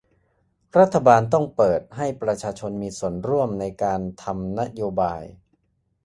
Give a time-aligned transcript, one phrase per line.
[0.77, 5.23] รัฐบาลต้องเปิดให้ประชาชนมีส่วนร่วมในการทำนโยบาย